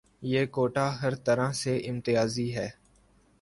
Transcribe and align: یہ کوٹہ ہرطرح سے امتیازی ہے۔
یہ 0.21 0.45
کوٹہ 0.45 0.85
ہرطرح 1.01 1.51
سے 1.51 1.77
امتیازی 1.77 2.55
ہے۔ 2.55 2.69